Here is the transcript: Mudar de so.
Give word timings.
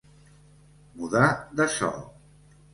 Mudar 1.01 1.29
de 1.61 1.71
so. 1.77 1.93